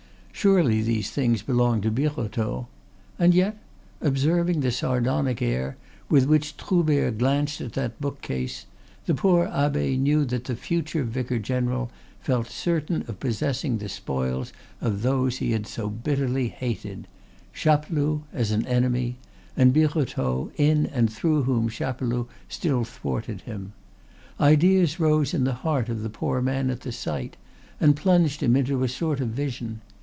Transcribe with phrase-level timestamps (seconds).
[0.33, 2.65] Surely these things belonged to Birotteau?
[3.19, 3.59] And yet,
[4.01, 5.77] observing the sardonic air
[6.09, 8.65] with which Troubert glanced at that bookcase,
[9.05, 11.91] the poor abbe knew that the future vicar general
[12.21, 17.07] felt certain of possessing the spoils of those he had so bitterly hated,
[17.53, 19.17] Chapeloud as an enemy,
[19.55, 23.73] and Birotteau, in and through whom Chapeloud still thwarted him.
[24.39, 27.37] Ideas rose in the heart of the poor man at the sight,
[27.79, 29.81] and plunged him into a sort of vision.